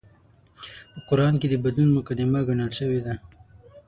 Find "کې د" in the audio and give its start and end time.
1.41-1.55